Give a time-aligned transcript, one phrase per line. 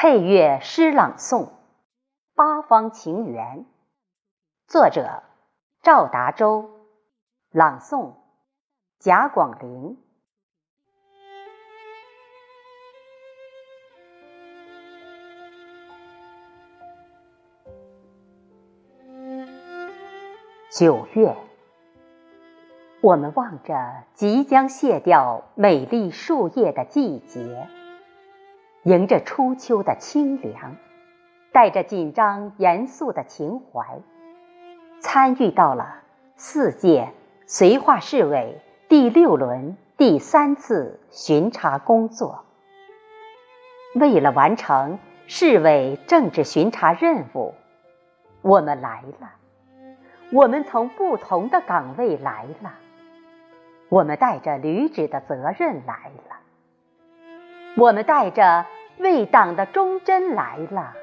[0.00, 1.46] 配乐诗朗诵
[2.36, 3.58] 《八方情缘》，
[4.68, 5.24] 作者
[5.82, 6.70] 赵达洲，
[7.50, 8.12] 朗诵
[9.00, 9.98] 贾广林。
[20.70, 21.36] 九月，
[23.00, 27.68] 我们望着即将谢掉美丽树叶的季节。
[28.88, 30.76] 迎着初秋的清凉，
[31.52, 34.00] 带着紧张严肃的情怀，
[34.98, 35.96] 参与到了
[36.36, 37.12] 四届
[37.46, 42.46] 绥化市委第六轮第三次巡查工作。
[43.94, 47.52] 为了完成市委政治巡查任务，
[48.40, 49.32] 我们来了。
[50.32, 52.72] 我们从不同的岗位来了，
[53.90, 56.38] 我们带着履职的责任来了，
[57.76, 58.64] 我们带着。
[58.98, 60.94] 为党的忠贞来了，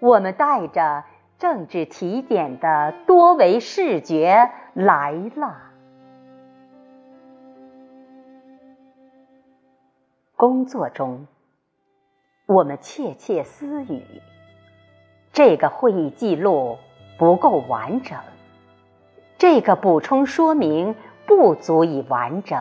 [0.00, 1.04] 我们带着
[1.38, 5.56] 政治体检的多维视觉来了。
[10.36, 11.26] 工作中，
[12.46, 14.02] 我们窃窃私语：
[15.32, 16.78] 这个会议记录
[17.18, 18.18] 不够完整，
[19.38, 20.94] 这个补充说明
[21.26, 22.60] 不足以完整，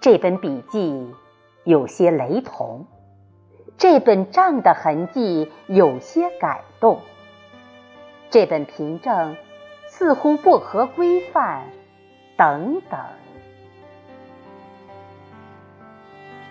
[0.00, 1.14] 这本笔记
[1.64, 2.86] 有些雷同。
[3.80, 7.00] 这本账的痕迹有些改动，
[8.28, 9.38] 这本凭证
[9.88, 11.64] 似乎不合规范，
[12.36, 13.00] 等等。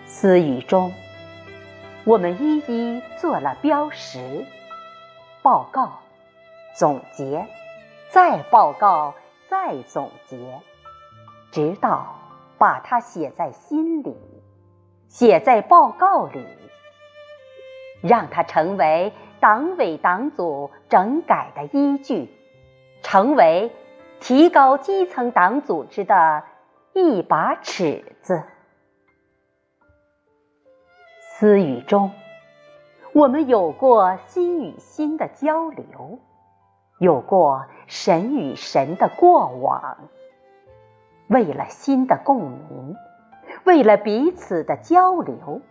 [0.06, 0.92] 私语中，
[2.02, 4.44] 我们一一做了标识、
[5.40, 6.00] 报告、
[6.74, 7.46] 总结，
[8.08, 9.14] 再报告，
[9.48, 10.60] 再总结，
[11.52, 12.12] 直到
[12.58, 14.16] 把它写在心里，
[15.06, 16.44] 写在报告里。
[18.02, 22.28] 让它成为党委党组整改的依据，
[23.02, 23.72] 成为
[24.20, 26.44] 提高基层党组织的
[26.92, 28.42] 一把尺子。
[31.32, 32.10] 私语中，
[33.14, 36.18] 我们有过心与心的交流，
[36.98, 39.96] 有过神与神的过往。
[41.28, 42.96] 为了心的共鸣，
[43.64, 45.62] 为了彼此的交流，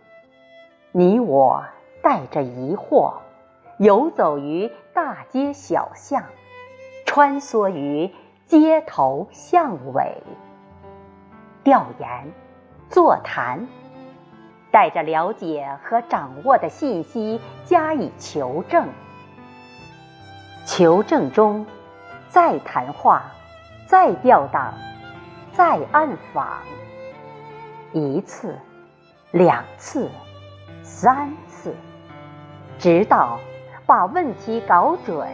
[0.90, 1.64] 你我。
[2.02, 3.14] 带着疑惑，
[3.78, 6.24] 游走于大街小巷，
[7.06, 8.12] 穿梭于
[8.46, 10.22] 街头巷尾，
[11.62, 12.32] 调研、
[12.88, 13.68] 座谈，
[14.70, 18.88] 带着了解和掌握的信息加以求证。
[20.66, 21.66] 求证中，
[22.28, 23.32] 再谈话，
[23.86, 24.74] 再调档，
[25.52, 26.58] 再暗访，
[27.92, 28.56] 一次、
[29.32, 30.08] 两次、
[30.82, 31.32] 三。
[32.80, 33.38] 直到
[33.84, 35.28] 把问题搞准，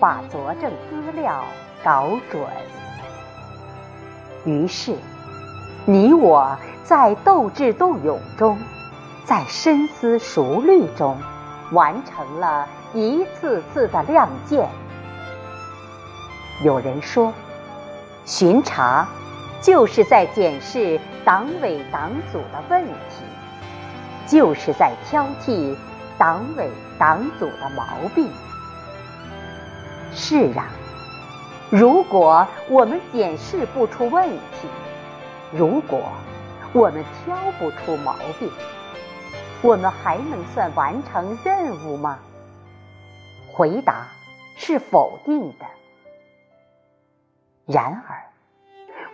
[0.00, 1.44] 把佐证资料
[1.84, 2.42] 搞准。
[4.44, 4.96] 于是，
[5.84, 8.58] 你我在斗智斗勇中，
[9.24, 11.16] 在深思熟虑中，
[11.70, 14.68] 完成了一次次的亮剑。
[16.64, 17.32] 有人说，
[18.24, 19.06] 巡查
[19.62, 23.22] 就是在检视党委党组的问题，
[24.26, 25.76] 就是在挑剔。
[26.20, 27.82] 党委党组的毛
[28.14, 28.30] 病。
[30.12, 30.68] 是啊，
[31.70, 34.68] 如果我们检视不出问题，
[35.50, 36.02] 如果
[36.74, 38.50] 我们挑不出毛病，
[39.62, 42.18] 我们还能算完成任务吗？
[43.54, 44.08] 回答
[44.56, 45.64] 是否定的。
[47.64, 48.28] 然而，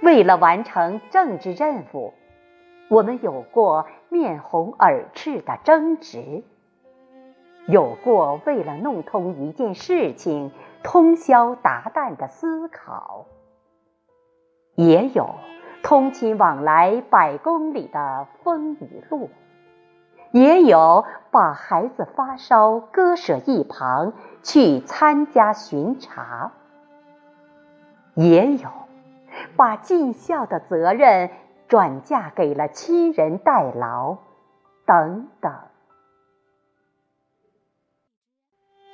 [0.02, 2.14] 为了完成政治任务，
[2.88, 6.42] 我们有过面红耳赤的争执。
[7.68, 10.52] 有过为了弄通一件事情
[10.84, 13.26] 通宵达旦的思考，
[14.76, 15.34] 也有
[15.82, 19.30] 通勤往来百公里的风雨路，
[20.30, 24.12] 也有把孩子发烧搁舍一旁
[24.42, 26.52] 去参加巡查，
[28.14, 28.68] 也有
[29.56, 31.30] 把尽孝的责任
[31.66, 34.18] 转嫁给了亲人代劳，
[34.86, 35.52] 等等。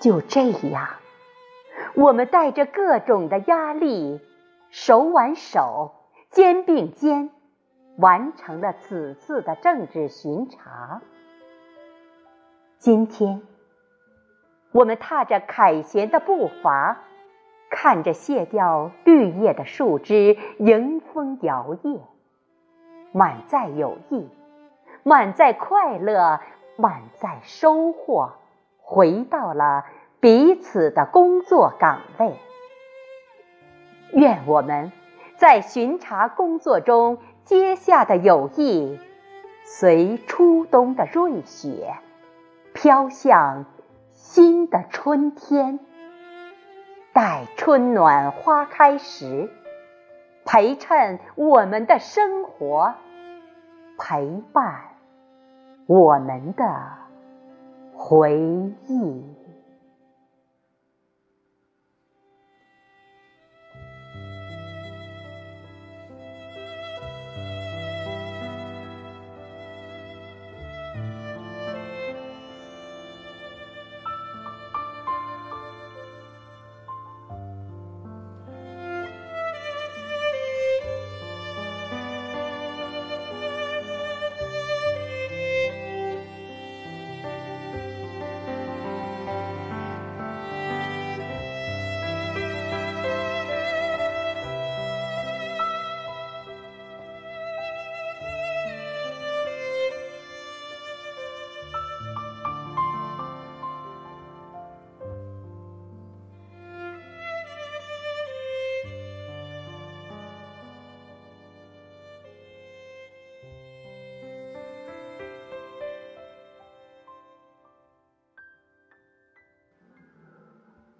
[0.02, 0.88] 就这样，
[1.94, 4.20] 我们带着各种的压力，
[4.68, 5.92] 手挽手、
[6.28, 7.30] 肩并肩，
[7.98, 11.02] 完成了此次的政治巡查。
[12.78, 13.42] 今天，
[14.72, 17.02] 我们踏着凯旋的步伐，
[17.70, 22.00] 看着卸掉绿叶的树枝迎风摇曳，
[23.12, 24.28] 满载友谊，
[25.04, 26.40] 满载快乐，
[26.76, 28.32] 满载收获，
[28.92, 29.86] 回到了
[30.20, 32.34] 彼此的工作岗位。
[34.12, 34.92] 愿我们
[35.38, 39.00] 在巡查工作中结下的友谊，
[39.64, 41.94] 随初冬的瑞雪，
[42.74, 43.64] 飘向
[44.10, 45.80] 新的春天。
[47.14, 49.50] 待春暖花开时，
[50.44, 52.92] 陪衬我们的生活，
[53.98, 54.82] 陪伴
[55.86, 56.64] 我们的
[58.04, 58.36] 回
[58.88, 59.41] 忆。